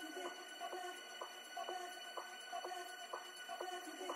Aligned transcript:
Thank 0.00 0.16
you. 4.10 4.15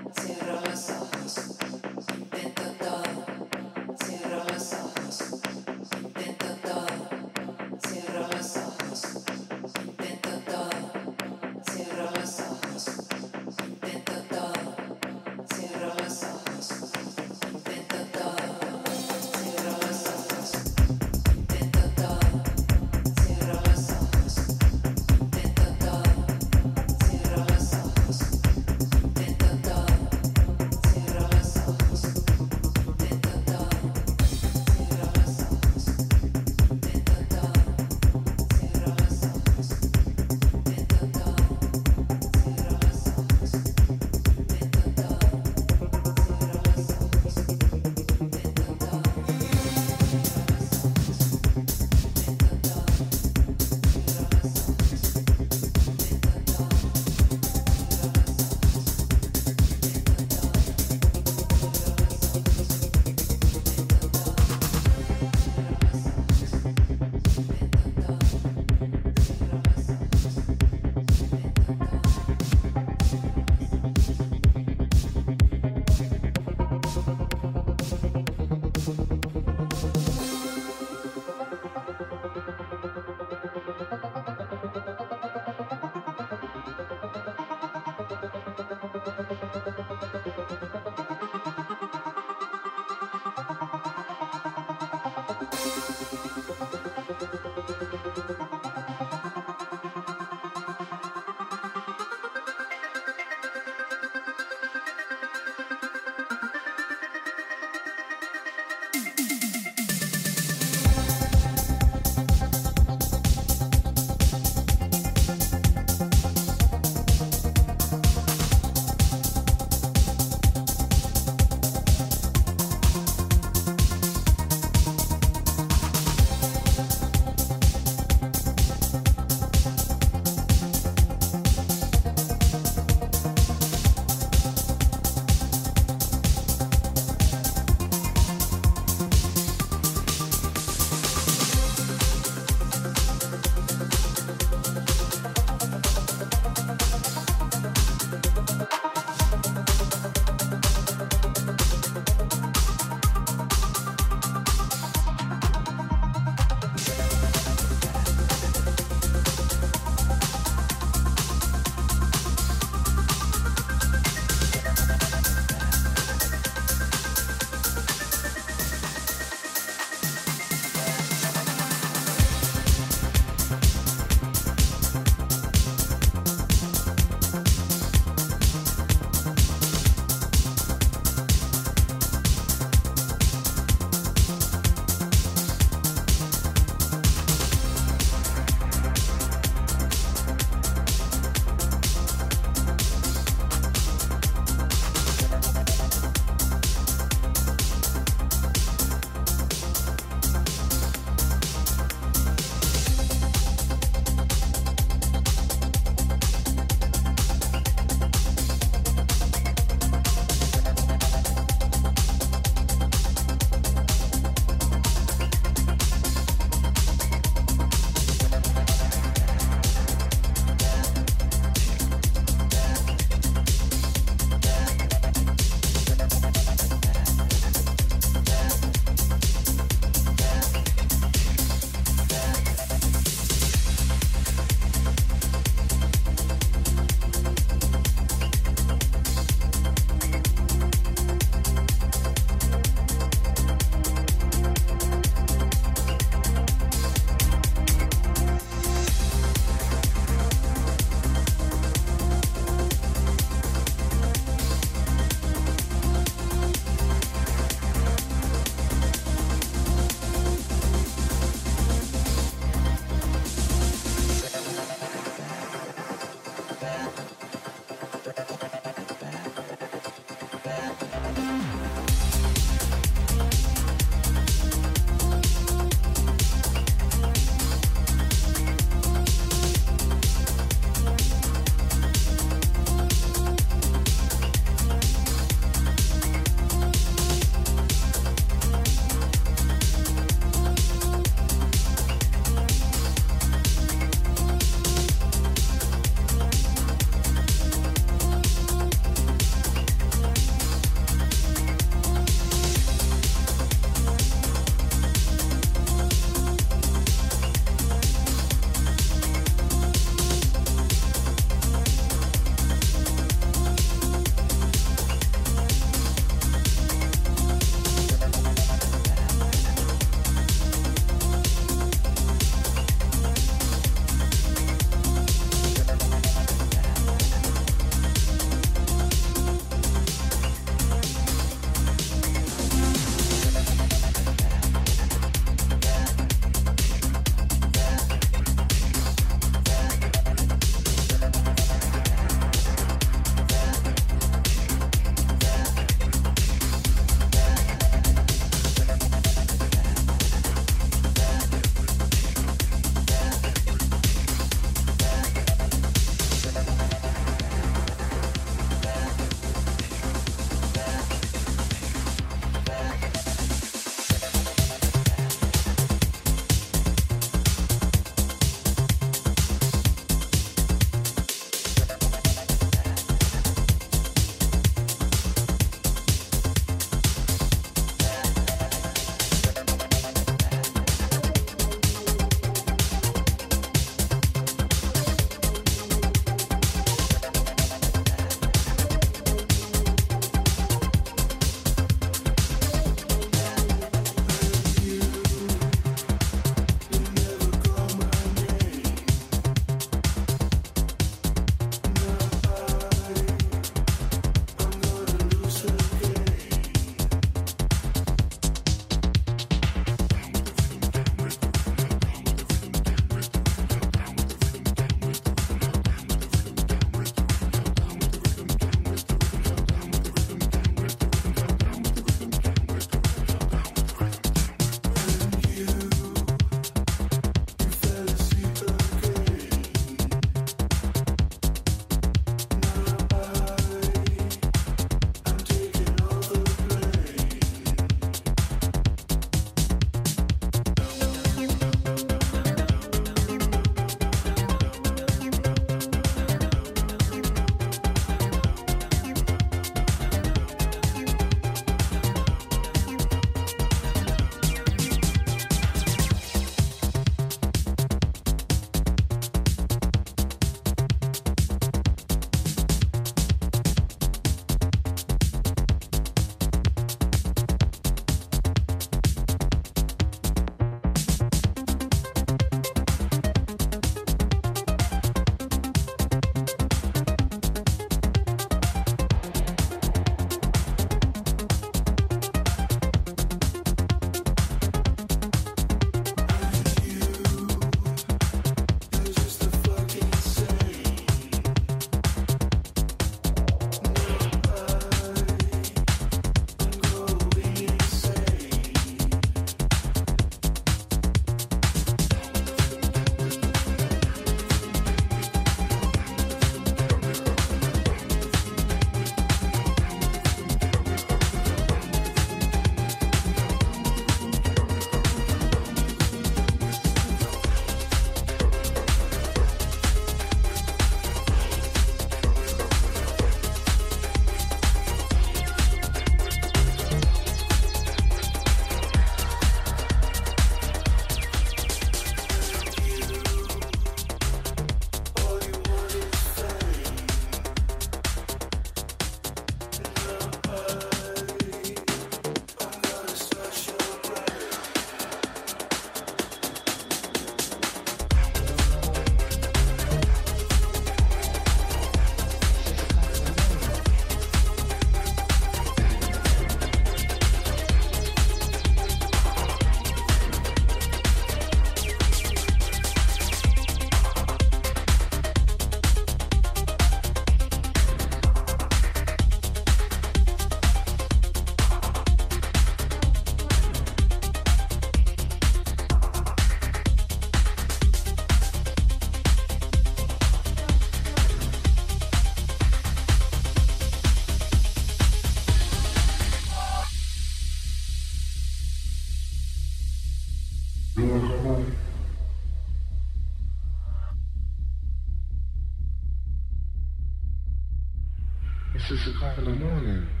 Kahramanım. 599.15 600.00